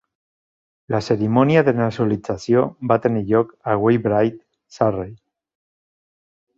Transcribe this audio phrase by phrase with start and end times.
[0.93, 4.45] La cerimònia de nacionalització va tenir lloc a Weybridge,
[4.81, 5.17] Surrey.